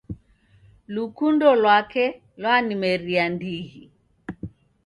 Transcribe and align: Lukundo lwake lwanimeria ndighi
Lukundo 0.93 1.47
lwake 1.61 2.05
lwanimeria 2.39 3.25
ndighi 3.33 3.83